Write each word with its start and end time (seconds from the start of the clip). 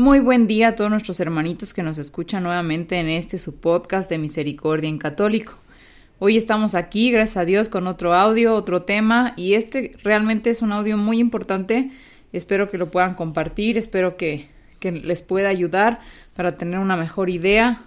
Muy 0.00 0.18
buen 0.18 0.46
día 0.46 0.68
a 0.68 0.76
todos 0.76 0.90
nuestros 0.90 1.20
hermanitos 1.20 1.74
que 1.74 1.82
nos 1.82 1.98
escuchan 1.98 2.42
nuevamente 2.42 2.98
en 2.98 3.06
este 3.10 3.38
su 3.38 3.60
podcast 3.60 4.08
de 4.08 4.16
Misericordia 4.16 4.88
en 4.88 4.96
Católico. 4.96 5.52
Hoy 6.18 6.38
estamos 6.38 6.74
aquí, 6.74 7.10
gracias 7.10 7.36
a 7.36 7.44
Dios, 7.44 7.68
con 7.68 7.86
otro 7.86 8.14
audio, 8.14 8.54
otro 8.54 8.80
tema 8.80 9.34
y 9.36 9.52
este 9.52 9.92
realmente 10.02 10.48
es 10.48 10.62
un 10.62 10.72
audio 10.72 10.96
muy 10.96 11.18
importante. 11.18 11.90
Espero 12.32 12.70
que 12.70 12.78
lo 12.78 12.90
puedan 12.90 13.14
compartir, 13.14 13.76
espero 13.76 14.16
que, 14.16 14.48
que 14.78 14.90
les 14.90 15.20
pueda 15.20 15.50
ayudar 15.50 16.00
para 16.34 16.56
tener 16.56 16.78
una 16.78 16.96
mejor 16.96 17.28
idea, 17.28 17.82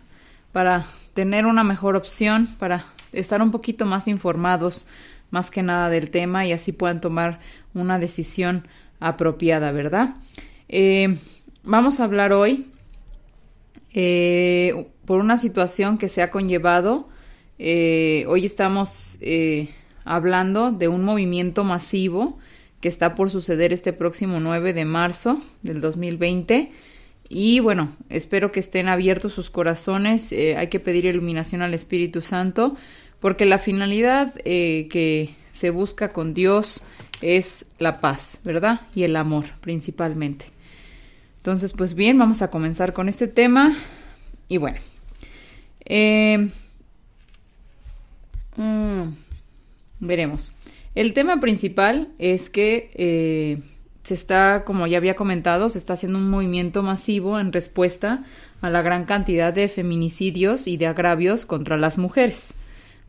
para 0.52 0.86
tener 1.16 1.48
una 1.48 1.64
mejor 1.64 1.96
opción, 1.96 2.46
para 2.60 2.86
estar 3.12 3.42
un 3.42 3.50
poquito 3.50 3.88
más 3.88 4.08
informados 4.08 4.86
más 5.32 5.50
que 5.50 5.64
nada 5.64 5.90
del 5.90 6.12
tema 6.12 6.46
y 6.46 6.52
así 6.52 6.74
puedan 6.74 7.02
tomar 7.02 7.40
una 7.74 7.98
decisión 7.98 8.68
apropiada, 9.00 9.72
¿verdad? 9.72 10.16
Eh, 10.70 11.18
Vamos 11.66 12.02
a 12.02 12.04
hablar 12.04 12.34
hoy 12.34 12.68
eh, 13.94 14.86
por 15.06 15.22
una 15.22 15.38
situación 15.38 15.98
que 15.98 16.10
se 16.10 16.22
ha 16.22 16.30
conllevado. 16.30 17.08
Eh, 17.58 18.26
hoy 18.28 18.46
estamos 18.46 19.18
eh, 19.22 19.70
hablando 20.04 20.72
de 20.74 20.90
un 20.90 21.06
movimiento 21.06 21.64
masivo 21.64 22.38
que 22.82 22.90
está 22.90 23.16
por 23.16 23.30
suceder 23.30 23.72
este 23.72 23.94
próximo 23.94 24.42
9 24.42 24.74
de 24.74 24.84
marzo 24.84 25.42
del 25.62 25.80
2020. 25.80 26.70
Y 27.30 27.62
bueno, 27.62 27.96
espero 28.10 28.52
que 28.52 28.60
estén 28.60 28.90
abiertos 28.90 29.32
sus 29.32 29.50
corazones. 29.50 30.34
hay 30.34 30.68
que 30.68 30.82
pedir 30.82 31.06
iluminación 31.06 31.62
al 31.62 31.74
Espíritu 31.74 32.20
Santo 32.20 32.76
porque 33.22 33.46
la 33.46 33.58
finalidad 33.58 34.34
que 34.34 35.34
se 35.54 35.70
busca 35.70 36.12
con 36.12 36.34
Dios 36.34 36.84
es 37.22 37.68
la 37.80 38.02
paz, 38.02 38.42
¿verdad? 38.44 38.82
Y 38.96 39.04
el 39.04 39.16
amor 39.16 39.46
principalmente. 39.62 40.48
Entonces, 41.44 41.74
pues 41.74 41.94
bien, 41.94 42.18
vamos 42.18 42.42
a 42.42 42.50
comenzar 42.50 42.94
con 42.94 43.10
este 43.10 43.28
tema. 43.28 43.76
Y 44.48 44.56
bueno, 44.56 44.78
eh, 45.84 46.48
mm, 48.56 49.04
veremos. 50.00 50.54
El 50.96 51.12
tema 51.12 51.42
principal 51.42 52.08
es 52.18 52.50
que 52.50 52.92
eh, 52.94 53.62
se 54.04 54.14
está, 54.14 54.64
como 54.66 54.88
ya 54.88 54.96
había 54.96 55.18
comentado, 55.18 55.68
se 55.68 55.80
está 55.80 55.96
haciendo 55.96 56.18
un 56.18 56.30
movimiento 56.30 56.82
masivo 56.82 57.38
en 57.38 57.52
respuesta 57.52 58.24
a 58.62 58.70
la 58.70 58.82
gran 58.82 59.04
cantidad 59.04 59.52
de 59.52 59.68
feminicidios 59.68 60.66
y 60.66 60.78
de 60.78 60.88
agravios 60.88 61.46
contra 61.46 61.76
las 61.76 61.98
mujeres, 61.98 62.56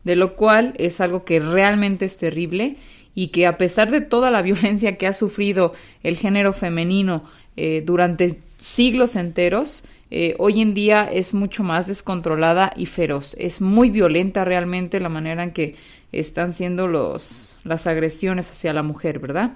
de 0.03 0.17
lo 0.17 0.35
cual 0.35 0.73
es 0.77 0.99
algo 0.99 1.23
que 1.23 1.39
realmente 1.39 2.03
es 2.03 2.17
terrible 2.17 2.75
y 3.17 3.29
que 3.29 3.47
a 3.47 3.57
pesar 3.57 3.91
de 3.91 4.01
toda 4.01 4.29
la 4.29 4.41
violencia 4.41 4.97
que 4.97 5.07
ha 5.07 5.13
sufrido 5.13 5.71
el 6.03 6.17
género 6.17 6.51
femenino 6.51 7.23
eh, 7.57 7.83
durante 7.85 8.39
siglos 8.57 9.15
enteros, 9.15 9.85
eh, 10.11 10.35
hoy 10.37 10.61
en 10.61 10.73
día 10.73 11.09
es 11.11 11.33
mucho 11.33 11.63
más 11.63 11.87
descontrolada 11.87 12.71
y 12.75 12.85
feroz. 12.85 13.35
Es 13.39 13.61
muy 13.61 13.89
violenta 13.89 14.45
realmente 14.45 14.99
la 14.99 15.09
manera 15.09 15.43
en 15.43 15.51
que 15.51 15.75
están 16.11 16.53
siendo 16.53 16.87
los, 16.87 17.57
las 17.63 17.87
agresiones 17.87 18.51
hacia 18.51 18.73
la 18.73 18.83
mujer, 18.83 19.19
¿verdad? 19.19 19.51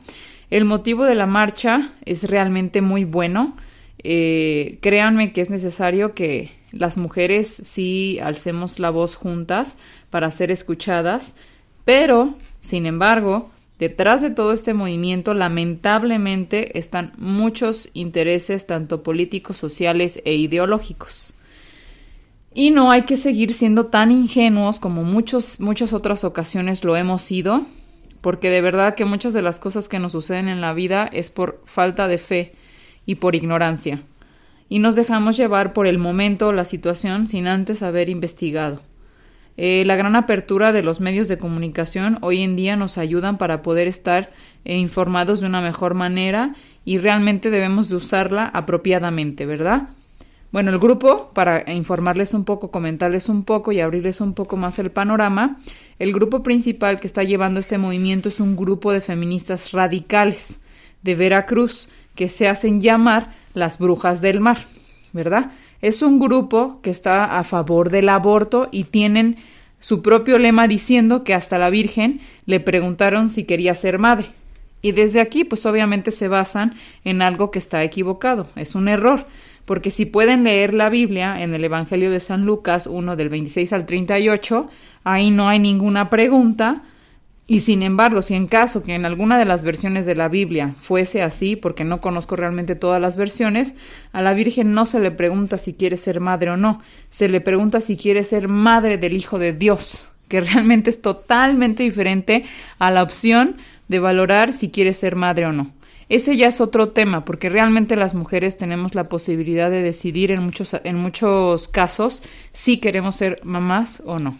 El 0.49 0.65
motivo 0.65 1.05
de 1.05 1.15
la 1.15 1.27
marcha 1.27 1.91
es 2.05 2.29
realmente 2.29 2.81
muy 2.81 3.05
bueno. 3.05 3.55
Eh, 4.03 4.79
créanme 4.81 5.31
que 5.31 5.41
es 5.41 5.49
necesario 5.49 6.13
que 6.13 6.51
las 6.71 6.97
mujeres 6.97 7.47
sí 7.47 8.19
alcemos 8.21 8.79
la 8.79 8.89
voz 8.89 9.15
juntas 9.15 9.77
para 10.09 10.31
ser 10.31 10.51
escuchadas, 10.51 11.35
pero, 11.85 12.33
sin 12.59 12.85
embargo, 12.85 13.51
Detrás 13.79 14.21
de 14.21 14.29
todo 14.29 14.51
este 14.51 14.73
movimiento, 14.73 15.33
lamentablemente, 15.33 16.77
están 16.77 17.13
muchos 17.17 17.89
intereses, 17.93 18.67
tanto 18.67 19.03
políticos, 19.03 19.55
sociales 19.55 20.21
e 20.25 20.35
ideológicos. 20.35 21.33
Y 22.53 22.71
no 22.71 22.91
hay 22.91 23.03
que 23.03 23.15
seguir 23.15 23.53
siendo 23.53 23.85
tan 23.85 24.11
ingenuos 24.11 24.81
como 24.81 25.05
muchos, 25.05 25.61
muchas 25.61 25.93
otras 25.93 26.25
ocasiones 26.25 26.83
lo 26.83 26.97
hemos 26.97 27.21
sido, 27.21 27.61
porque 28.19 28.49
de 28.49 28.59
verdad 28.59 28.95
que 28.95 29.05
muchas 29.05 29.31
de 29.31 29.41
las 29.41 29.61
cosas 29.61 29.87
que 29.87 29.99
nos 29.99 30.11
suceden 30.11 30.49
en 30.49 30.59
la 30.59 30.73
vida 30.73 31.09
es 31.13 31.29
por 31.29 31.61
falta 31.63 32.09
de 32.09 32.17
fe 32.17 32.53
y 33.05 33.15
por 33.15 33.33
ignorancia. 33.33 34.03
Y 34.67 34.79
nos 34.79 34.97
dejamos 34.97 35.37
llevar 35.37 35.71
por 35.71 35.87
el 35.87 35.99
momento 35.99 36.51
la 36.51 36.65
situación 36.65 37.29
sin 37.29 37.47
antes 37.47 37.81
haber 37.81 38.09
investigado. 38.09 38.81
Eh, 39.61 39.83
la 39.83 39.97
gran 39.97 40.15
apertura 40.15 40.71
de 40.71 40.83
los 40.83 41.01
medios 41.01 41.27
de 41.27 41.37
comunicación 41.37 42.17
hoy 42.21 42.43
en 42.43 42.55
día 42.55 42.77
nos 42.77 42.97
ayudan 42.97 43.37
para 43.37 43.61
poder 43.61 43.89
estar 43.89 44.31
eh, 44.63 44.77
informados 44.77 45.41
de 45.41 45.47
una 45.47 45.59
mejor 45.59 45.95
manera 45.95 46.55
y 46.85 46.97
realmente 46.97 47.49
debemos 47.49 47.89
de 47.89 47.97
usarla 47.97 48.45
apropiadamente, 48.45 49.45
¿verdad? 49.45 49.89
Bueno, 50.53 50.71
el 50.71 50.79
grupo, 50.79 51.31
para 51.33 51.69
informarles 51.73 52.33
un 52.33 52.45
poco, 52.45 52.71
comentarles 52.71 53.27
un 53.27 53.43
poco 53.43 53.73
y 53.73 53.81
abrirles 53.81 54.21
un 54.21 54.33
poco 54.33 54.55
más 54.55 54.79
el 54.79 54.91
panorama, 54.91 55.57
el 55.99 56.13
grupo 56.13 56.41
principal 56.41 57.01
que 57.01 57.07
está 57.07 57.23
llevando 57.25 57.59
este 57.59 57.77
movimiento 57.77 58.29
es 58.29 58.39
un 58.39 58.55
grupo 58.55 58.93
de 58.93 59.01
feministas 59.01 59.73
radicales 59.73 60.61
de 61.03 61.15
Veracruz 61.15 61.89
que 62.15 62.29
se 62.29 62.47
hacen 62.47 62.79
llamar 62.79 63.33
las 63.53 63.77
brujas 63.77 64.21
del 64.21 64.39
mar, 64.39 64.59
¿verdad? 65.13 65.51
Es 65.81 66.01
un 66.01 66.19
grupo 66.19 66.79
que 66.81 66.89
está 66.89 67.37
a 67.37 67.43
favor 67.43 67.89
del 67.89 68.09
aborto 68.09 68.69
y 68.71 68.85
tienen 68.85 69.37
su 69.79 70.01
propio 70.01 70.37
lema 70.37 70.67
diciendo 70.67 71.23
que 71.23 71.33
hasta 71.33 71.57
la 71.57 71.69
Virgen 71.69 72.19
le 72.45 72.59
preguntaron 72.59 73.29
si 73.29 73.45
quería 73.45 73.73
ser 73.75 73.97
madre. 73.97 74.27
Y 74.81 74.93
desde 74.93 75.19
aquí, 75.19 75.43
pues 75.43 75.65
obviamente 75.65 76.11
se 76.11 76.27
basan 76.27 76.73
en 77.03 77.21
algo 77.21 77.51
que 77.51 77.59
está 77.59 77.83
equivocado, 77.83 78.47
es 78.55 78.75
un 78.75 78.87
error, 78.87 79.25
porque 79.65 79.91
si 79.91 80.05
pueden 80.05 80.45
leer 80.45 80.73
la 80.73 80.89
Biblia 80.89 81.41
en 81.41 81.53
el 81.53 81.63
Evangelio 81.63 82.11
de 82.11 82.19
San 82.19 82.45
Lucas 82.45 82.87
1 82.87 83.15
del 83.15 83.29
26 83.29 83.73
al 83.73 83.85
38, 83.85 84.69
ahí 85.03 85.31
no 85.31 85.49
hay 85.49 85.59
ninguna 85.59 86.09
pregunta, 86.09 86.83
y 87.51 87.61
sin 87.61 87.81
embargo, 87.81 88.21
si 88.21 88.35
en 88.35 88.45
caso 88.45 88.83
que 88.83 88.93
en 88.93 89.05
alguna 89.05 89.39
de 89.39 89.45
las 89.45 89.63
versiones 89.63 90.05
de 90.05 90.13
la 90.13 90.27
Biblia 90.27 90.75
fuese 90.79 91.23
así, 91.23 91.55
porque 91.55 91.83
no 91.83 91.99
conozco 91.99 92.35
realmente 92.35 92.75
todas 92.75 93.01
las 93.01 93.17
versiones, 93.17 93.73
a 94.11 94.21
la 94.21 94.35
Virgen 94.35 94.75
no 94.75 94.85
se 94.85 94.99
le 94.99 95.09
pregunta 95.09 95.57
si 95.57 95.73
quiere 95.73 95.97
ser 95.97 96.19
madre 96.19 96.51
o 96.51 96.57
no, 96.57 96.79
se 97.09 97.27
le 97.27 97.41
pregunta 97.41 97.81
si 97.81 97.97
quiere 97.97 98.23
ser 98.23 98.49
madre 98.49 98.99
del 98.99 99.13
Hijo 99.13 99.39
de 99.39 99.53
Dios, 99.53 100.11
que 100.27 100.41
realmente 100.41 100.91
es 100.91 101.01
totalmente 101.01 101.81
diferente 101.81 102.45
a 102.77 102.91
la 102.91 103.01
opción 103.01 103.55
de 103.87 103.97
valorar 103.97 104.53
si 104.53 104.69
quiere 104.69 104.93
ser 104.93 105.15
madre 105.15 105.47
o 105.47 105.51
no. 105.51 105.73
Ese 106.07 106.37
ya 106.37 106.49
es 106.49 106.61
otro 106.61 106.89
tema, 106.89 107.25
porque 107.25 107.49
realmente 107.49 107.95
las 107.95 108.13
mujeres 108.13 108.57
tenemos 108.57 108.93
la 108.93 109.09
posibilidad 109.09 109.71
de 109.71 109.81
decidir 109.81 110.29
en 110.29 110.43
muchos, 110.43 110.75
en 110.83 110.97
muchos 110.97 111.67
casos 111.67 112.21
si 112.51 112.77
queremos 112.77 113.15
ser 113.15 113.39
mamás 113.43 114.03
o 114.05 114.19
no. 114.19 114.37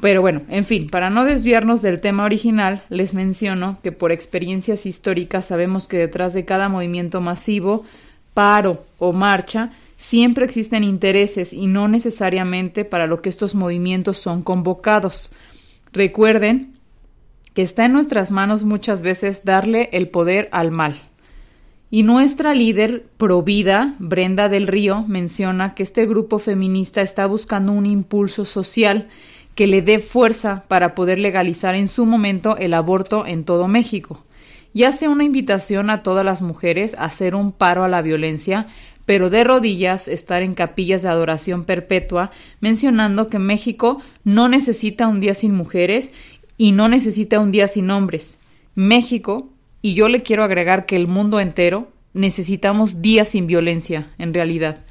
Pero 0.00 0.20
bueno, 0.20 0.42
en 0.48 0.64
fin, 0.64 0.88
para 0.88 1.08
no 1.08 1.24
desviarnos 1.24 1.80
del 1.80 2.00
tema 2.00 2.24
original, 2.24 2.82
les 2.90 3.14
menciono 3.14 3.78
que 3.82 3.92
por 3.92 4.12
experiencias 4.12 4.84
históricas 4.84 5.46
sabemos 5.46 5.88
que 5.88 5.96
detrás 5.96 6.34
de 6.34 6.44
cada 6.44 6.68
movimiento 6.68 7.20
masivo, 7.20 7.84
paro 8.34 8.84
o 8.98 9.14
marcha, 9.14 9.70
siempre 9.96 10.44
existen 10.44 10.84
intereses 10.84 11.54
y 11.54 11.66
no 11.66 11.88
necesariamente 11.88 12.84
para 12.84 13.06
lo 13.06 13.22
que 13.22 13.30
estos 13.30 13.54
movimientos 13.54 14.18
son 14.18 14.42
convocados. 14.42 15.32
Recuerden 15.92 16.74
que 17.54 17.62
está 17.62 17.86
en 17.86 17.94
nuestras 17.94 18.30
manos 18.30 18.64
muchas 18.64 19.00
veces 19.00 19.44
darle 19.44 19.88
el 19.92 20.10
poder 20.10 20.50
al 20.52 20.70
mal. 20.70 20.94
Y 21.90 22.02
nuestra 22.02 22.52
líder 22.52 23.06
provida, 23.16 23.94
Brenda 23.98 24.50
del 24.50 24.66
Río, 24.66 25.04
menciona 25.08 25.74
que 25.74 25.82
este 25.82 26.04
grupo 26.04 26.38
feminista 26.38 27.00
está 27.00 27.24
buscando 27.24 27.72
un 27.72 27.86
impulso 27.86 28.44
social 28.44 29.08
que 29.56 29.66
le 29.66 29.82
dé 29.82 29.98
fuerza 29.98 30.64
para 30.68 30.94
poder 30.94 31.18
legalizar 31.18 31.74
en 31.74 31.88
su 31.88 32.06
momento 32.06 32.56
el 32.58 32.74
aborto 32.74 33.26
en 33.26 33.44
todo 33.44 33.66
México. 33.66 34.22
Y 34.72 34.84
hace 34.84 35.08
una 35.08 35.24
invitación 35.24 35.88
a 35.88 36.02
todas 36.02 36.24
las 36.24 36.42
mujeres 36.42 36.94
a 36.94 37.06
hacer 37.06 37.34
un 37.34 37.52
paro 37.52 37.82
a 37.82 37.88
la 37.88 38.02
violencia, 38.02 38.66
pero 39.06 39.30
de 39.30 39.44
rodillas 39.44 40.08
estar 40.08 40.42
en 40.42 40.54
capillas 40.54 41.00
de 41.00 41.08
adoración 41.08 41.64
perpetua, 41.64 42.30
mencionando 42.60 43.28
que 43.28 43.38
México 43.38 44.02
no 44.24 44.50
necesita 44.50 45.08
un 45.08 45.20
día 45.20 45.34
sin 45.34 45.54
mujeres 45.54 46.12
y 46.58 46.72
no 46.72 46.88
necesita 46.88 47.40
un 47.40 47.50
día 47.50 47.66
sin 47.66 47.90
hombres. 47.90 48.38
México, 48.74 49.48
y 49.80 49.94
yo 49.94 50.10
le 50.10 50.20
quiero 50.20 50.44
agregar 50.44 50.84
que 50.84 50.96
el 50.96 51.06
mundo 51.06 51.40
entero, 51.40 51.88
necesitamos 52.12 53.00
días 53.00 53.30
sin 53.30 53.46
violencia, 53.46 54.10
en 54.18 54.34
realidad. 54.34 54.84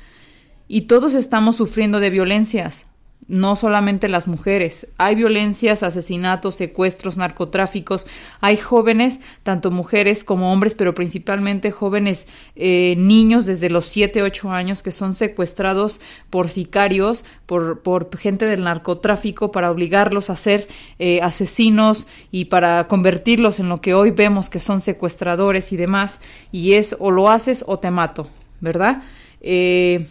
Y 0.67 0.81
todos 0.81 1.13
estamos 1.13 1.57
sufriendo 1.57 1.99
de 1.99 2.09
violencias, 2.09 2.87
no 3.27 3.55
solamente 3.55 4.07
las 4.07 4.27
mujeres. 4.27 4.87
Hay 4.97 5.15
violencias, 5.15 5.81
asesinatos, 5.81 6.55
secuestros, 6.55 7.17
narcotráficos. 7.17 8.05
Hay 8.39 8.57
jóvenes, 8.57 9.19
tanto 9.41 9.71
mujeres 9.71 10.23
como 10.23 10.53
hombres, 10.53 10.75
pero 10.75 10.93
principalmente 10.93 11.71
jóvenes 11.71 12.27
eh, 12.55 12.93
niños 12.97 13.47
desde 13.47 13.69
los 13.71 13.85
7, 13.85 14.21
8 14.21 14.51
años 14.51 14.83
que 14.83 14.91
son 14.91 15.15
secuestrados 15.15 16.01
por 16.29 16.49
sicarios, 16.49 17.25
por, 17.47 17.81
por 17.81 18.15
gente 18.15 18.45
del 18.45 18.63
narcotráfico 18.63 19.51
para 19.51 19.71
obligarlos 19.71 20.29
a 20.29 20.35
ser 20.35 20.67
eh, 20.99 21.19
asesinos 21.21 22.07
y 22.31 22.45
para 22.45 22.87
convertirlos 22.87 23.59
en 23.59 23.69
lo 23.69 23.81
que 23.81 23.95
hoy 23.95 24.11
vemos 24.11 24.49
que 24.49 24.59
son 24.59 24.81
secuestradores 24.81 25.71
y 25.71 25.77
demás. 25.77 26.19
Y 26.51 26.73
es 26.73 26.95
o 26.99 27.09
lo 27.09 27.29
haces 27.31 27.63
o 27.67 27.79
te 27.79 27.89
mato, 27.89 28.27
¿verdad? 28.61 29.01
Eh, 29.41 30.05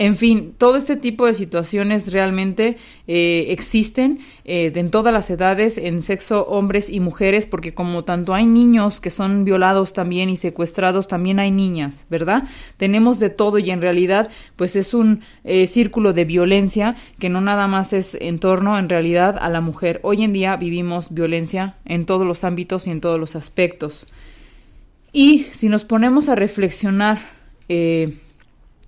en 0.00 0.16
fin, 0.16 0.54
todo 0.56 0.78
este 0.78 0.96
tipo 0.96 1.26
de 1.26 1.34
situaciones 1.34 2.10
realmente 2.10 2.78
eh, 3.06 3.48
existen 3.50 4.20
eh, 4.46 4.72
en 4.74 4.90
todas 4.90 5.12
las 5.12 5.28
edades, 5.28 5.76
en 5.76 6.00
sexo 6.00 6.46
hombres 6.46 6.88
y 6.88 7.00
mujeres, 7.00 7.44
porque 7.44 7.74
como 7.74 8.02
tanto 8.02 8.32
hay 8.32 8.46
niños 8.46 8.98
que 8.98 9.10
son 9.10 9.44
violados 9.44 9.92
también 9.92 10.30
y 10.30 10.38
secuestrados, 10.38 11.06
también 11.06 11.38
hay 11.38 11.50
niñas, 11.50 12.06
¿verdad? 12.08 12.44
Tenemos 12.78 13.18
de 13.18 13.28
todo 13.28 13.58
y 13.58 13.70
en 13.70 13.82
realidad 13.82 14.30
pues 14.56 14.74
es 14.74 14.94
un 14.94 15.20
eh, 15.44 15.66
círculo 15.66 16.14
de 16.14 16.24
violencia 16.24 16.96
que 17.18 17.28
no 17.28 17.42
nada 17.42 17.68
más 17.68 17.92
es 17.92 18.16
en 18.18 18.38
torno 18.38 18.78
en 18.78 18.88
realidad 18.88 19.36
a 19.38 19.50
la 19.50 19.60
mujer. 19.60 20.00
Hoy 20.02 20.24
en 20.24 20.32
día 20.32 20.56
vivimos 20.56 21.12
violencia 21.12 21.76
en 21.84 22.06
todos 22.06 22.24
los 22.24 22.42
ámbitos 22.42 22.86
y 22.86 22.90
en 22.90 23.02
todos 23.02 23.20
los 23.20 23.36
aspectos. 23.36 24.06
Y 25.12 25.48
si 25.52 25.68
nos 25.68 25.84
ponemos 25.84 26.30
a 26.30 26.36
reflexionar 26.36 27.18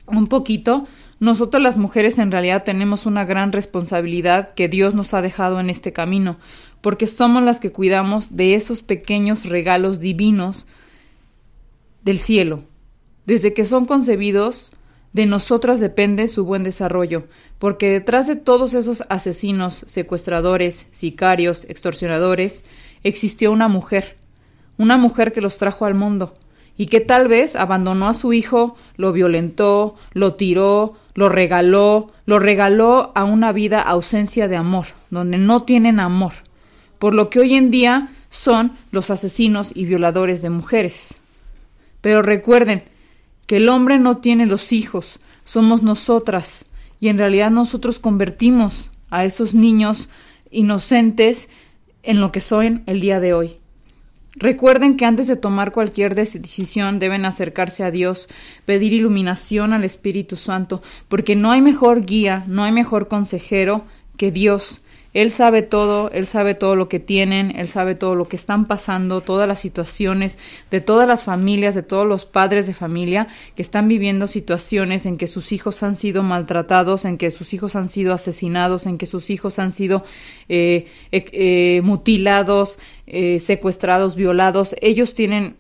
un 0.07 0.27
poquito, 0.27 0.87
nosotros 1.23 1.63
las 1.63 1.77
mujeres 1.77 2.19
en 2.19 2.33
realidad 2.33 2.65
tenemos 2.65 3.07
una 3.07 3.25
gran 3.25 3.53
responsabilidad 3.53 4.55
que 4.55 4.67
Dios 4.67 4.97
nos 4.97 5.15
ha 5.15 5.23
dejado 5.23 5.61
en 5.61 5.71
este 5.71 5.93
camino, 5.93 6.37
porque 6.81 7.07
somos 7.07 7.45
las 7.45 7.61
que 7.61 7.71
cuidamos 7.71 8.37
de 8.37 8.57
esos 8.57 8.83
pequeños 8.83 9.45
regalos 9.45 10.01
divinos 10.01 10.67
del 12.03 12.19
cielo. 12.19 12.65
Desde 13.25 13.55
que 13.55 13.65
son 13.65 13.87
concebidos, 13.87 14.73
de 15.13 15.27
nosotras 15.27 15.79
depende 15.79 16.27
su 16.27 16.45
buen 16.45 16.65
desarrollo, 16.65 17.29
porque 17.61 17.89
detrás 17.89 18.27
de 18.27 18.35
todos 18.35 18.75
esos 18.75 19.05
asesinos, 19.09 19.85
secuestradores, 19.87 20.89
sicarios, 20.91 21.67
extorsionadores, 21.67 22.65
existió 23.05 23.53
una 23.53 23.69
mujer, 23.69 24.17
una 24.77 24.97
mujer 24.97 25.33
que 25.33 25.41
los 25.41 25.57
trajo 25.57 25.85
al 25.85 25.95
mundo, 25.95 26.35
y 26.77 26.87
que 26.87 26.99
tal 26.99 27.29
vez 27.29 27.55
abandonó 27.55 28.09
a 28.09 28.15
su 28.15 28.33
hijo, 28.33 28.75
lo 28.97 29.13
violentó, 29.13 29.95
lo 30.15 30.35
tiró, 30.35 30.97
lo 31.15 31.29
regaló, 31.29 32.11
lo 32.27 32.39
regaló 32.39 33.13
a 33.15 33.25
una 33.25 33.53
vida 33.53 33.81
ausencia 33.81 34.49
de 34.49 34.57
amor, 34.57 34.87
donde 35.11 35.39
no 35.39 35.63
tienen 35.63 36.01
amor, 36.01 36.33
por 36.99 37.15
lo 37.15 37.31
que 37.31 37.41
hoy 37.41 37.55
en 37.55 37.71
día 37.71 38.09
son 38.31 38.73
los 38.91 39.11
asesinos 39.11 39.73
y 39.75 39.85
violadores 39.85 40.43
de 40.43 40.51
mujeres. 40.51 41.21
Pero 42.01 42.23
recuerden 42.23 42.85
que 43.47 43.59
el 43.59 43.69
hombre 43.69 43.99
no 43.99 44.19
tiene 44.19 44.47
los 44.47 44.73
hijos, 44.73 45.21
somos 45.45 45.83
nosotras, 45.83 46.67
y 47.01 47.09
en 47.09 47.19
realidad 47.19 47.51
nosotros 47.51 47.99
convertimos 47.99 48.91
a 49.11 49.25
esos 49.25 49.55
niños 49.55 50.09
inocentes 50.51 51.51
en 52.03 52.21
lo 52.21 52.33
que 52.33 52.41
son 52.41 52.83
el 52.87 53.01
día 53.01 53.21
de 53.21 53.35
hoy. 53.35 53.62
Recuerden 54.35 54.97
que 54.97 55.05
antes 55.05 55.27
de 55.27 55.37
tomar 55.37 55.73
cualquier 55.73 56.15
decisión 56.15 56.99
deben 56.99 57.25
acercarse 57.25 57.85
a 57.85 57.91
Dios, 57.91 58.29
pedir 58.65 58.93
iluminación 58.93 59.73
al 59.73 59.85
Espíritu 59.85 60.37
Santo, 60.37 60.83
porque 61.09 61.37
no 61.37 61.51
hay 61.51 61.61
mejor 61.61 62.07
guía, 62.07 62.45
no 62.49 62.65
hay 62.65 62.73
mejor 62.73 63.09
consejero 63.09 63.85
que 64.17 64.31
Dios. 64.31 64.82
Él 65.15 65.31
sabe 65.31 65.63
todo, 65.63 66.11
Él 66.11 66.27
sabe 66.27 66.55
todo 66.55 66.75
lo 66.75 66.89
que 66.89 66.99
tienen, 66.99 67.53
Él 67.57 67.69
sabe 67.69 67.95
todo 67.95 68.15
lo 68.15 68.29
que 68.29 68.37
están 68.37 68.67
pasando, 68.67 69.21
todas 69.21 69.47
las 69.47 69.61
situaciones 69.61 70.39
de 70.71 70.81
todas 70.81 71.07
las 71.07 71.23
familias, 71.23 71.75
de 71.75 71.83
todos 71.83 72.07
los 72.07 72.25
padres 72.25 72.67
de 72.67 72.73
familia 72.73 73.29
que 73.55 73.63
están 73.63 73.89
viviendo 73.89 74.27
situaciones 74.27 75.05
en 75.05 75.19
que 75.19 75.27
sus 75.27 75.53
hijos 75.53 75.83
han 75.83 75.97
sido 75.97 76.23
maltratados, 76.23 77.05
en 77.05 77.19
que 77.19 77.31
sus 77.31 77.53
hijos 77.53 77.77
han 77.77 77.91
sido 77.91 78.15
asesinados, 78.15 78.87
en 78.87 78.97
que 78.97 79.07
sus 79.07 79.29
hijos 79.29 79.59
han 79.59 79.73
sido 79.73 80.05
eh, 80.49 80.87
eh, 81.11 81.81
mutilados, 81.85 82.79
eh, 83.07 83.39
secuestrados, 83.39 84.17
violados. 84.17 84.75
Ellos 84.81 85.13
tienen 85.13 85.57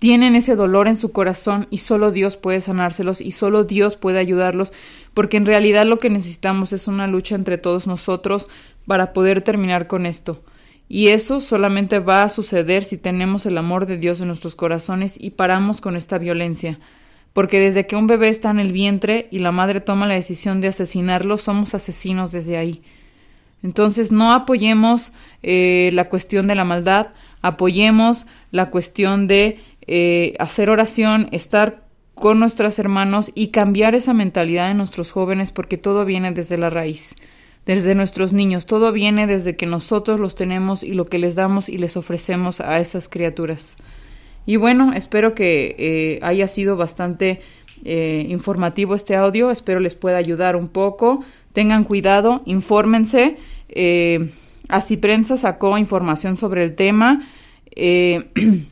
tienen 0.00 0.34
ese 0.34 0.56
dolor 0.56 0.88
en 0.88 0.96
su 0.96 1.12
corazón 1.12 1.68
y 1.70 1.78
solo 1.78 2.10
Dios 2.10 2.38
puede 2.38 2.62
sanárselos 2.62 3.20
y 3.20 3.32
solo 3.32 3.64
Dios 3.64 3.96
puede 3.96 4.18
ayudarlos, 4.18 4.72
porque 5.12 5.36
en 5.36 5.44
realidad 5.44 5.84
lo 5.84 5.98
que 5.98 6.08
necesitamos 6.08 6.72
es 6.72 6.88
una 6.88 7.06
lucha 7.06 7.34
entre 7.34 7.58
todos 7.58 7.86
nosotros 7.86 8.48
para 8.86 9.12
poder 9.12 9.42
terminar 9.42 9.86
con 9.86 10.06
esto. 10.06 10.42
Y 10.88 11.08
eso 11.08 11.42
solamente 11.42 11.98
va 11.98 12.22
a 12.22 12.30
suceder 12.30 12.82
si 12.82 12.96
tenemos 12.96 13.44
el 13.44 13.58
amor 13.58 13.84
de 13.84 13.98
Dios 13.98 14.22
en 14.22 14.28
nuestros 14.28 14.56
corazones 14.56 15.20
y 15.20 15.30
paramos 15.30 15.82
con 15.82 15.96
esta 15.96 16.16
violencia. 16.16 16.80
Porque 17.34 17.60
desde 17.60 17.86
que 17.86 17.94
un 17.94 18.06
bebé 18.06 18.30
está 18.30 18.50
en 18.50 18.58
el 18.58 18.72
vientre 18.72 19.28
y 19.30 19.40
la 19.40 19.52
madre 19.52 19.82
toma 19.82 20.06
la 20.06 20.14
decisión 20.14 20.62
de 20.62 20.68
asesinarlo, 20.68 21.36
somos 21.36 21.74
asesinos 21.74 22.32
desde 22.32 22.56
ahí. 22.56 22.82
Entonces 23.62 24.10
no 24.10 24.32
apoyemos 24.32 25.12
eh, 25.42 25.90
la 25.92 26.08
cuestión 26.08 26.46
de 26.46 26.54
la 26.54 26.64
maldad, 26.64 27.08
apoyemos 27.42 28.26
la 28.50 28.70
cuestión 28.70 29.26
de 29.26 29.60
eh, 29.92 30.36
hacer 30.38 30.70
oración, 30.70 31.26
estar 31.32 31.82
con 32.14 32.38
nuestros 32.38 32.78
hermanos 32.78 33.32
y 33.34 33.48
cambiar 33.48 33.96
esa 33.96 34.14
mentalidad 34.14 34.68
de 34.68 34.74
nuestros 34.74 35.10
jóvenes 35.10 35.50
porque 35.50 35.78
todo 35.78 36.04
viene 36.04 36.30
desde 36.30 36.58
la 36.58 36.70
raíz, 36.70 37.16
desde 37.66 37.96
nuestros 37.96 38.32
niños, 38.32 38.66
todo 38.66 38.92
viene 38.92 39.26
desde 39.26 39.56
que 39.56 39.66
nosotros 39.66 40.20
los 40.20 40.36
tenemos 40.36 40.84
y 40.84 40.94
lo 40.94 41.06
que 41.06 41.18
les 41.18 41.34
damos 41.34 41.68
y 41.68 41.76
les 41.76 41.96
ofrecemos 41.96 42.60
a 42.60 42.78
esas 42.78 43.08
criaturas. 43.08 43.78
Y 44.46 44.54
bueno, 44.54 44.92
espero 44.94 45.34
que 45.34 45.74
eh, 45.76 46.20
haya 46.22 46.46
sido 46.46 46.76
bastante 46.76 47.40
eh, 47.84 48.26
informativo 48.28 48.94
este 48.94 49.16
audio, 49.16 49.50
espero 49.50 49.80
les 49.80 49.96
pueda 49.96 50.18
ayudar 50.18 50.54
un 50.54 50.68
poco, 50.68 51.24
tengan 51.52 51.82
cuidado, 51.82 52.42
infórmense. 52.44 53.38
Así 54.68 54.96
Prensa 54.96 55.36
sacó 55.36 55.76
información 55.78 56.36
sobre 56.36 56.62
el 56.62 56.76
tema. 56.76 57.22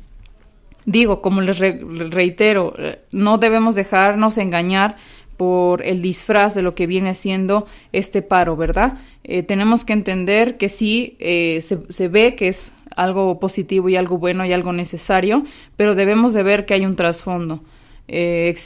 Digo, 0.88 1.20
como 1.20 1.42
les 1.42 1.58
reitero, 1.58 2.72
eh, 2.78 3.00
no 3.12 3.36
debemos 3.36 3.74
dejarnos 3.74 4.38
engañar 4.38 4.96
por 5.36 5.84
el 5.84 6.00
disfraz 6.00 6.54
de 6.54 6.62
lo 6.62 6.74
que 6.74 6.86
viene 6.86 7.12
siendo 7.12 7.66
este 7.92 8.22
paro, 8.22 8.56
¿verdad? 8.56 8.94
Eh, 9.22 9.42
tenemos 9.42 9.84
que 9.84 9.92
entender 9.92 10.56
que 10.56 10.70
sí, 10.70 11.18
eh, 11.20 11.60
se, 11.60 12.08
ve 12.08 12.34
que 12.36 12.48
es 12.48 12.72
algo 12.96 13.38
positivo 13.38 13.90
y 13.90 13.96
algo 13.96 14.16
bueno 14.16 14.46
y 14.46 14.54
algo 14.54 14.72
necesario, 14.72 15.44
pero 15.76 15.94
debemos 15.94 16.32
de 16.32 16.42
ver 16.42 16.64
que 16.64 16.72
hay 16.72 16.86
un 16.86 16.96
trasfondo. 16.96 17.62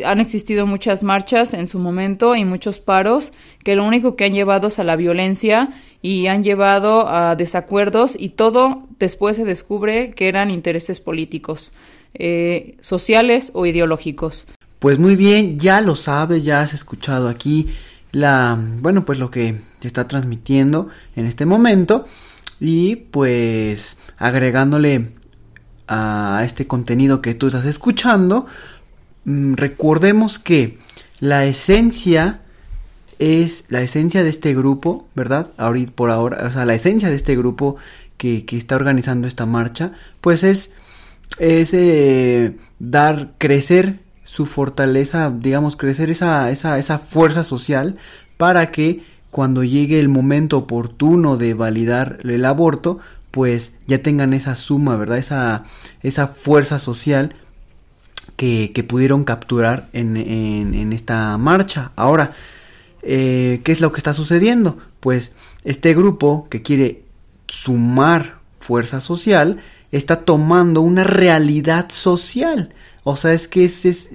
han 0.05 0.21
existido 0.21 0.65
muchas 0.65 1.03
marchas 1.03 1.55
en 1.55 1.67
su 1.67 1.81
momento 1.81 2.37
y 2.37 2.45
muchos 2.45 2.79
paros 2.79 3.33
que 3.65 3.75
lo 3.75 3.85
único 3.85 4.15
que 4.15 4.27
han 4.27 4.35
llevado 4.35 4.69
es 4.69 4.79
a 4.79 4.85
la 4.85 4.95
violencia 4.95 5.71
y 6.03 6.29
han 6.29 6.45
llevado 6.45 7.09
a 7.09 7.35
desacuerdos 7.35 8.17
y 8.17 8.29
todo 8.29 8.87
después 9.01 9.37
se 9.37 9.45
descubre 9.45 10.13
que 10.13 10.29
eran 10.29 10.53
intereses 10.53 11.01
políticos. 11.01 11.73
Eh, 12.15 12.77
sociales 12.81 13.53
o 13.55 13.65
ideológicos. 13.65 14.47
Pues 14.79 14.99
muy 14.99 15.17
bien, 15.17 15.59
ya 15.59 15.81
lo 15.81 15.97
sabes, 15.97 16.45
ya 16.45 16.61
has 16.61 16.75
escuchado 16.75 17.29
aquí 17.29 17.71
la, 18.11 18.59
bueno, 18.81 19.05
pues 19.05 19.19
lo 19.19 19.31
que 19.31 19.61
te 19.79 19.87
está 19.87 20.07
transmitiendo 20.07 20.89
en 21.17 21.25
este 21.25 21.47
momento 21.47 22.05
y 22.61 22.97
pues 22.97 23.97
agregándole 24.19 25.13
a 25.89 26.43
este 26.45 26.67
contenido 26.67 27.23
que 27.23 27.35
tú 27.35 27.47
estás 27.47 27.65
escuchando, 27.65 28.47
mm, 29.25 29.55
recordemos 29.55 30.39
que 30.39 30.79
la 31.21 31.47
esencia 31.47 32.41
es 33.19 33.65
la 33.69 33.81
esencia 33.81 34.23
de 34.23 34.29
este 34.29 34.55
grupo, 34.55 35.07
¿verdad? 35.15 35.51
Ahorita 35.57 35.93
por 35.93 36.11
ahora, 36.11 36.47
o 36.47 36.51
sea, 36.51 36.67
la 36.67 36.75
esencia 36.75 37.09
de 37.09 37.17
este 37.17 37.37
grupo 37.37 37.77
que, 38.17 38.45
que 38.45 38.57
está 38.57 38.77
organizando 38.77 39.27
esta 39.27 39.47
marcha, 39.47 39.93
pues 40.21 40.43
es 40.43 40.73
es 41.39 41.75
eh, 41.75 42.57
dar, 42.79 43.33
crecer 43.39 44.01
su 44.25 44.47
fortaleza, 44.47 45.31
digamos, 45.31 45.77
crecer 45.77 46.11
esa, 46.11 46.51
esa, 46.51 46.79
esa 46.79 46.99
fuerza 46.99 47.45
social 47.45 47.97
para 48.37 48.71
que 48.71 49.05
cuando 49.31 49.65
llegue 49.65 49.99
el 49.99 50.09
momento 50.09 50.59
oportuno 50.59 51.37
de 51.37 51.55
validar 51.55 52.19
el 52.25 52.45
aborto, 52.45 52.99
pues 53.31 53.73
ya 53.87 54.03
tengan 54.03 54.35
esa 54.35 54.55
suma, 54.57 54.97
¿verdad? 54.97 55.19
Esa, 55.19 55.65
esa 56.03 56.27
fuerza 56.27 56.79
social 56.79 57.35
que, 58.37 58.73
que 58.75 58.85
pudieron 58.85 59.25
capturar 59.25 59.89
en, 59.93 60.17
en, 60.17 60.93
esta 60.93 61.37
marcha. 61.39 61.93
Ahora, 61.97 62.33
eh, 63.03 63.61
¿qué 63.65 63.73
es 63.73 63.81
lo 63.81 63.91
que 63.91 63.99
está 63.99 64.13
sucediendo? 64.13 64.79
Pues 65.01 65.33
este 65.65 65.95
grupo 65.95 66.47
que 66.51 66.63
quiere 66.63 67.03
sumar 67.47 68.39
fuerza 68.59 69.01
social 69.01 69.59
está 69.93 70.25
tomando 70.25 70.81
una 70.81 71.05
realidad 71.05 71.91
social. 71.91 72.75
O 73.05 73.17
sea, 73.17 73.33
es 73.33 73.47
que 73.47 73.65
es, 73.65 73.85
es, 73.85 74.09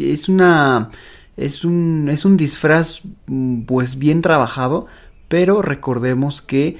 es 0.00 0.28
una... 0.28 0.90
Es 1.36 1.64
un, 1.64 2.08
es 2.10 2.26
un 2.26 2.36
disfraz 2.36 3.00
mm, 3.26 3.62
pues 3.62 3.96
bien 3.96 4.20
trabajado, 4.20 4.86
pero 5.28 5.62
recordemos 5.62 6.42
que 6.42 6.76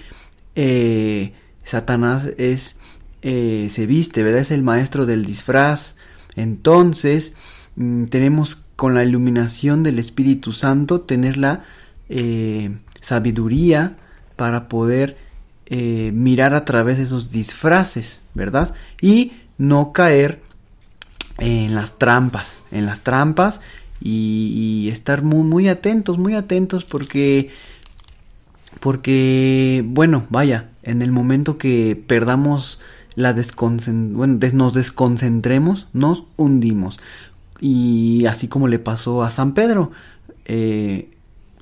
eh, 0.56 1.32
Satanás 1.64 2.26
es, 2.36 2.76
eh, 3.22 3.68
se 3.70 3.86
viste, 3.86 4.22
¿verdad? 4.22 4.40
Es 4.40 4.50
el 4.50 4.62
maestro 4.62 5.06
del 5.06 5.24
disfraz. 5.24 5.94
Entonces, 6.36 7.32
mm, 7.76 8.06
tenemos 8.06 8.62
con 8.76 8.94
la 8.94 9.04
iluminación 9.04 9.82
del 9.82 9.98
Espíritu 9.98 10.52
Santo 10.52 11.02
tener 11.02 11.36
la 11.36 11.64
eh, 12.08 12.76
sabiduría 13.00 13.96
para 14.36 14.68
poder 14.68 15.16
mirar 15.70 16.52
a 16.52 16.64
través 16.64 16.98
de 16.98 17.04
esos 17.04 17.30
disfraces, 17.30 18.19
¿verdad? 18.34 18.74
Y 19.00 19.32
no 19.58 19.92
caer 19.92 20.40
en 21.38 21.74
las 21.74 21.98
trampas, 21.98 22.64
en 22.70 22.86
las 22.86 23.00
trampas 23.00 23.60
y, 24.00 24.88
estar 24.90 25.22
muy, 25.22 25.44
muy 25.44 25.68
atentos, 25.68 26.18
muy 26.18 26.34
atentos 26.34 26.84
porque 26.84 27.50
porque, 28.78 29.84
bueno, 29.86 30.26
vaya, 30.30 30.70
en 30.82 31.02
el 31.02 31.10
momento 31.12 31.58
que 31.58 32.02
perdamos 32.06 32.78
la 33.14 33.34
bueno, 33.34 34.38
nos 34.52 34.74
desconcentremos, 34.74 35.88
nos 35.92 36.24
hundimos. 36.36 36.98
Y 37.60 38.24
así 38.26 38.48
como 38.48 38.68
le 38.68 38.78
pasó 38.78 39.22
a 39.22 39.30
San 39.30 39.52
Pedro, 39.52 39.90
eh, 40.46 41.10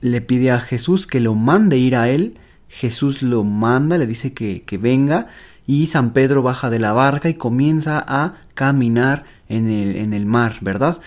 le 0.00 0.20
pide 0.20 0.50
a 0.50 0.60
Jesús 0.60 1.06
que 1.06 1.18
lo 1.18 1.34
mande 1.34 1.78
ir 1.78 1.96
a 1.96 2.08
él. 2.08 2.36
Jesús 2.68 3.22
lo 3.22 3.42
manda, 3.42 3.98
le 3.98 4.06
dice 4.06 4.32
que, 4.32 4.62
que 4.62 4.78
venga 4.78 5.28
y 5.68 5.86
San 5.86 6.12
Pedro 6.12 6.42
baja 6.42 6.70
de 6.70 6.80
la 6.80 6.92
barca 6.92 7.28
y 7.28 7.34
comienza 7.34 8.04
a 8.04 8.34
caminar 8.54 9.24
en 9.48 9.68
el, 9.68 9.94
en 9.94 10.14
el 10.14 10.26
mar, 10.26 10.56
¿verdad? 10.62 11.00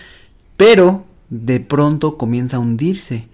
Pero 0.56 1.04
de 1.28 1.60
pronto 1.60 2.16
comienza 2.16 2.56
a 2.56 2.60
hundirse. 2.60 3.28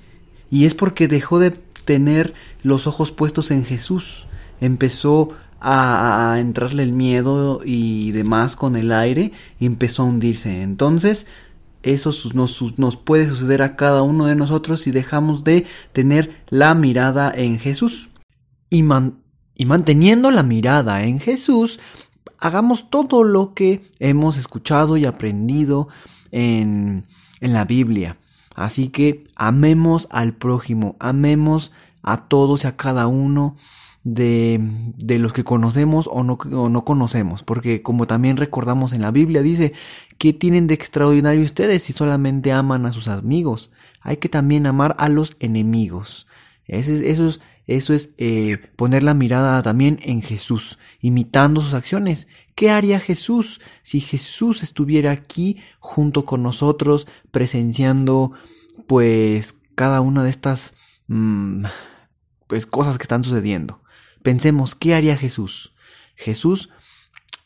Y 0.51 0.65
es 0.65 0.75
porque 0.75 1.07
dejó 1.07 1.39
de 1.39 1.51
tener 1.51 2.35
los 2.63 2.87
ojos 2.87 3.13
puestos 3.13 3.51
en 3.51 3.65
Jesús. 3.65 4.27
Empezó 4.61 5.37
a, 5.61 6.37
entrarle 6.39 6.83
el 6.83 6.93
miedo 6.93 7.61
y 7.65 8.13
demás 8.13 8.57
con 8.57 8.77
el 8.77 8.93
aire 8.93 9.33
y 9.59 9.67
empezó 9.67 10.03
a 10.03 10.07
hundirse. 10.07 10.63
Entonces, 10.63 11.27
eso 11.83 12.11
nos, 12.35 12.79
nos, 12.79 12.97
puede 12.97 13.29
suceder 13.29 13.63
a 13.63 13.77
cada 13.77 14.03
uno 14.03 14.27
de 14.27 14.37
nosotros 14.37 14.81
si 14.81 14.91
dejamos 14.91 15.45
de 15.45 15.67
tener 15.93 16.43
la 16.49 16.75
mirada 16.75 17.33
en 17.35 17.59
Jesús. 17.59 18.09
Y, 18.71 18.83
y 19.59 19.67
manteniendo 19.67 20.31
la 20.31 20.43
mirada 20.43 21.03
en 21.03 21.19
Jesús, 21.21 21.81
hagamos 22.39 22.89
todo 22.89 23.25
lo 23.25 23.53
que 23.53 23.83
hemos 23.99 24.39
escuchado 24.39 24.97
y 24.97 25.05
aprendido 25.05 25.89
en, 26.31 27.05
en 27.41 27.53
la 27.53 27.65
Biblia. 27.65 28.17
Así 28.55 28.89
que 28.89 29.27
amemos 29.35 30.07
al 30.11 30.33
prójimo, 30.33 30.97
amemos 31.01 31.73
a 32.03 32.29
todos 32.29 32.65
y 32.65 32.69
a 32.69 32.77
cada 32.77 33.09
uno 33.09 33.57
de, 34.05 34.61
de 34.97 35.19
los 35.19 35.33
que 35.33 35.43
conocemos 35.43 36.09
o 36.11 36.23
no, 36.23 36.39
o 36.53 36.69
no, 36.69 36.85
conocemos. 36.85 37.43
Porque 37.43 37.83
como 37.83 38.07
también 38.07 38.37
recordamos 38.37 38.93
en 38.93 39.03
la 39.03 39.11
Biblia, 39.11 39.43
dice, 39.43 39.73
¿qué 40.19 40.33
tienen 40.33 40.69
de 40.69 40.75
extraordinario 40.75 41.43
ustedes 41.43 41.83
si 41.83 41.93
solamente 41.93 42.53
aman 42.53 42.87
a 42.87 42.93
sus 42.93 43.09
amigos? 43.09 43.73
Hay 44.01 44.19
que 44.19 44.29
también 44.29 44.69
amar 44.69 44.95
a 44.99 45.09
los 45.09 45.37
enemigos. 45.41 46.29
Eso 46.67 46.93
es, 46.93 47.01
eso 47.01 47.27
es, 47.27 47.41
eso 47.69 47.93
es 47.93 48.15
eh, 48.17 48.59
poner 48.77 49.03
la 49.03 49.13
mirada 49.13 49.63
también 49.63 50.01
en 50.03 50.23
Jesús, 50.23 50.79
imitando 51.01 51.61
sus 51.61 51.75
acciones. 51.75 52.27
¿Qué 52.55 52.71
haría 52.71 52.99
Jesús 52.99 53.61
si 53.83 54.01
Jesús 54.01 54.63
estuviera 54.63 55.13
aquí 55.13 55.61
junto 55.79 56.25
con 56.25 56.43
nosotros, 56.43 57.07
presenciando 57.31 58.33
pues 58.87 59.55
cada 59.75 60.01
una 60.01 60.25
de 60.25 60.31
estas 60.31 60.73
mm, 61.09 61.67
pues 62.47 62.65
cosas 62.65 62.97
que 62.97 63.05
están 63.05 63.23
sucediendo? 63.23 63.83
Pensemos, 64.23 64.75
¿qué 64.75 64.95
haría 64.95 65.19
Jesús? 65.19 65.75
Jesús 66.17 66.71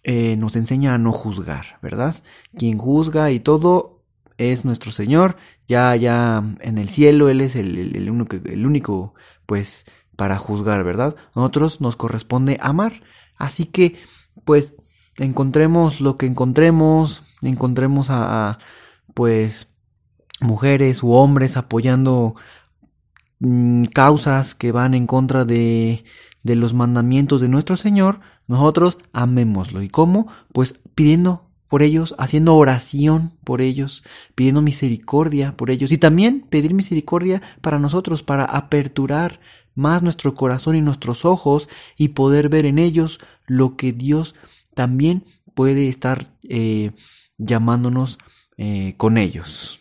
eh, 0.04 0.36
nos 0.36 0.54
enseña 0.54 0.94
a 0.94 0.98
no 0.98 1.10
juzgar, 1.12 1.80
¿verdad? 1.82 2.14
Quien 2.56 2.78
juzga 2.78 3.32
y 3.32 3.40
todo 3.40 4.04
es 4.38 4.64
nuestro 4.64 4.92
Señor, 4.92 5.36
ya, 5.66 5.96
ya 5.96 6.44
en 6.60 6.78
el 6.78 6.88
cielo 6.88 7.28
Él 7.28 7.40
es 7.40 7.56
el, 7.56 8.08
único, 8.08 8.36
el 8.44 8.66
único, 8.66 9.14
pues, 9.46 9.84
para 10.16 10.38
juzgar, 10.38 10.84
¿verdad? 10.84 11.16
A 11.34 11.40
nosotros 11.40 11.80
nos 11.80 11.96
corresponde 11.96 12.58
amar. 12.60 13.02
Así 13.36 13.64
que, 13.64 13.96
pues, 14.44 14.74
encontremos 15.18 16.00
lo 16.00 16.16
que 16.16 16.26
encontremos, 16.26 17.24
encontremos 17.42 18.08
a, 18.10 18.58
pues 19.14 19.68
mujeres 20.40 21.02
u 21.02 21.12
hombres 21.12 21.56
apoyando 21.56 22.34
mm, 23.40 23.84
causas 23.86 24.54
que 24.54 24.72
van 24.72 24.94
en 24.94 25.06
contra 25.06 25.44
de, 25.44 26.04
de 26.42 26.56
los 26.56 26.74
mandamientos 26.74 27.40
de 27.40 27.48
nuestro 27.48 27.76
Señor, 27.76 28.20
nosotros 28.46 28.98
amémoslo. 29.12 29.82
¿Y 29.82 29.88
cómo? 29.88 30.28
Pues 30.52 30.80
pidiendo 30.94 31.52
por 31.68 31.82
ellos, 31.82 32.14
haciendo 32.18 32.54
oración 32.56 33.32
por 33.44 33.62
ellos, 33.62 34.04
pidiendo 34.34 34.60
misericordia 34.60 35.54
por 35.56 35.70
ellos 35.70 35.90
y 35.90 35.96
también 35.96 36.46
pedir 36.50 36.74
misericordia 36.74 37.40
para 37.62 37.78
nosotros, 37.78 38.22
para 38.22 38.44
aperturar 38.44 39.40
más 39.74 40.02
nuestro 40.02 40.34
corazón 40.34 40.76
y 40.76 40.80
nuestros 40.80 41.24
ojos 41.24 41.68
y 41.96 42.08
poder 42.08 42.48
ver 42.48 42.66
en 42.66 42.78
ellos 42.78 43.18
lo 43.46 43.76
que 43.76 43.92
Dios 43.92 44.34
también 44.74 45.24
puede 45.54 45.88
estar 45.88 46.26
eh, 46.48 46.92
llamándonos 47.38 48.18
eh, 48.56 48.94
con 48.96 49.18
ellos. 49.18 49.80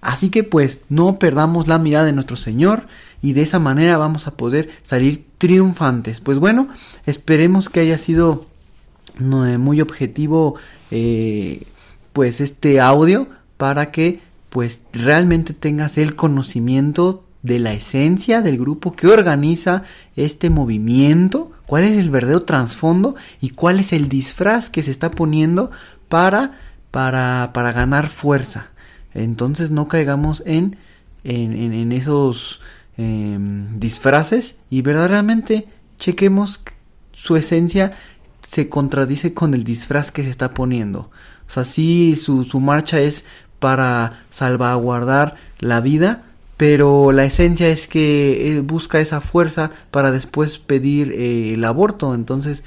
Así 0.00 0.30
que 0.30 0.44
pues 0.44 0.80
no 0.88 1.18
perdamos 1.18 1.66
la 1.66 1.78
mirada 1.78 2.06
de 2.06 2.12
nuestro 2.12 2.36
Señor 2.36 2.86
y 3.22 3.32
de 3.32 3.42
esa 3.42 3.58
manera 3.58 3.98
vamos 3.98 4.26
a 4.26 4.36
poder 4.36 4.70
salir 4.82 5.26
triunfantes. 5.38 6.20
Pues 6.20 6.38
bueno, 6.38 6.68
esperemos 7.06 7.68
que 7.68 7.80
haya 7.80 7.98
sido 7.98 8.46
muy 9.18 9.80
objetivo 9.80 10.56
eh, 10.90 11.62
pues 12.12 12.40
este 12.40 12.80
audio 12.80 13.28
para 13.56 13.90
que 13.90 14.20
pues 14.50 14.80
realmente 14.92 15.54
tengas 15.54 15.98
el 15.98 16.14
conocimiento 16.14 17.25
de 17.46 17.60
la 17.60 17.72
esencia 17.72 18.42
del 18.42 18.58
grupo 18.58 18.92
que 18.92 19.06
organiza 19.06 19.84
este 20.16 20.50
movimiento, 20.50 21.52
cuál 21.66 21.84
es 21.84 21.96
el 21.96 22.10
verdadero 22.10 22.42
trasfondo 22.42 23.14
y 23.40 23.50
cuál 23.50 23.78
es 23.78 23.92
el 23.92 24.08
disfraz 24.08 24.68
que 24.68 24.82
se 24.82 24.90
está 24.90 25.12
poniendo 25.12 25.70
para, 26.08 26.56
para, 26.90 27.50
para 27.54 27.72
ganar 27.72 28.08
fuerza. 28.08 28.70
Entonces 29.14 29.70
no 29.70 29.86
caigamos 29.86 30.42
en, 30.44 30.76
en, 31.22 31.54
en, 31.72 31.92
esos 31.92 32.60
em, 32.96 33.72
disfraces 33.78 34.56
y 34.68 34.82
verdaderamente 34.82 35.68
chequemos 35.98 36.60
su 37.12 37.36
esencia 37.36 37.92
se 38.42 38.68
contradice 38.68 39.34
con 39.34 39.54
el 39.54 39.64
disfraz 39.64 40.10
que 40.10 40.24
se 40.24 40.30
está 40.30 40.52
poniendo. 40.52 41.10
O 41.46 41.50
sea, 41.50 41.64
sí, 41.64 42.16
su, 42.16 42.44
su 42.44 42.60
marcha 42.60 43.00
es 43.00 43.24
para 43.60 44.24
salvaguardar 44.30 45.36
la 45.60 45.80
vida, 45.80 46.24
pero 46.56 47.12
la 47.12 47.24
esencia 47.24 47.68
es 47.68 47.86
que 47.86 48.56
eh, 48.56 48.60
busca 48.60 49.00
esa 49.00 49.20
fuerza 49.20 49.70
para 49.90 50.10
después 50.10 50.58
pedir 50.58 51.12
eh, 51.12 51.54
el 51.54 51.64
aborto. 51.64 52.14
Entonces, 52.14 52.64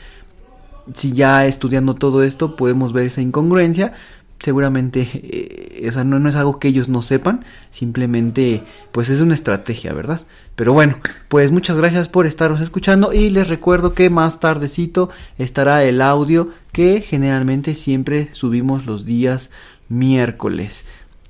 si 0.94 1.14
ya 1.14 1.46
estudiando 1.46 1.96
todo 1.96 2.24
esto 2.24 2.56
podemos 2.56 2.94
ver 2.94 3.08
esa 3.08 3.22
incongruencia, 3.22 3.94
seguramente, 4.40 5.08
eh, 5.14 5.92
no, 6.06 6.20
no, 6.20 6.30
es 6.30 6.36
algo 6.36 6.60
que 6.60 6.70
ellos 6.70 6.88
no 6.88 7.02
sepan, 7.02 7.44
simplemente 7.72 8.64
pues 8.92 9.10
es 9.10 9.22
una 9.22 9.34
estrategia, 9.34 9.94
¿verdad? 9.94 10.22
Pero 10.56 10.74
bueno, 10.74 10.98
pues 11.28 11.52
muchas 11.52 11.78
gracias 11.78 12.10
por 12.10 12.26
estaros 12.26 12.62
escuchando 12.62 13.12
y 13.12 13.30
les 13.30 13.48
recuerdo 13.48 13.94
que 13.94 14.10
más 14.10 14.40
tardecito 14.40 15.10
estará 15.38 15.84
el 15.84 16.02
audio 16.02 16.50
que 16.72 17.02
generalmente 17.02 17.76
siempre 17.76 18.30
subimos 18.34 18.86
los 18.86 19.04
días 19.04 19.50
miércoles 19.90 20.86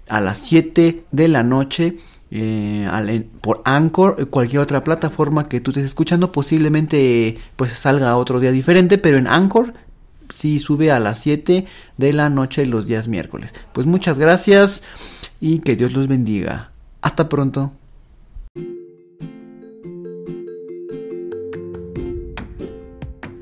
a 0.08 0.22
las 0.22 0.40
7 0.40 1.04
de 1.12 1.28
la 1.28 1.44
noche 1.44 1.98
eh, 2.32 3.28
por 3.42 3.62
Anchor, 3.66 4.30
cualquier 4.30 4.62
otra 4.62 4.84
plataforma 4.84 5.50
que 5.50 5.62
tú 5.62 5.72
estés 5.72 5.86
escuchando, 5.86 6.32
posiblemente 6.32 7.38
pues 7.56 7.74
salga 7.74 8.16
otro 8.18 8.40
día 8.40 8.52
diferente, 8.52 8.98
pero 8.98 9.18
en 9.18 9.28
Anchor 9.28 9.74
sí 10.30 10.60
sube 10.60 10.92
a 10.92 11.00
las 11.00 11.20
7 11.20 11.66
de 11.98 12.14
la 12.14 12.30
noche 12.30 12.66
los 12.66 12.88
días 12.88 13.08
miércoles. 13.08 13.54
Pues 13.74 13.88
muchas 13.88 14.20
gracias 14.20 14.84
y 15.42 15.60
que 15.60 15.76
Dios 15.76 15.94
los 15.94 16.08
bendiga. 16.08 16.72
Hasta 17.02 17.30
pronto. 17.30 17.72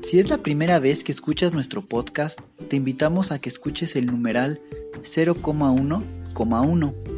Si 0.02 0.18
es 0.18 0.30
la 0.30 0.38
primera 0.38 0.78
vez 0.78 1.04
que 1.04 1.12
escuchas 1.12 1.52
nuestro 1.52 1.84
podcast, 1.84 2.40
te 2.68 2.76
invitamos 2.76 3.30
a 3.30 3.40
que 3.40 3.50
escuches 3.50 3.94
el 3.94 4.06
numeral 4.06 4.58
0,1,1 5.02 7.17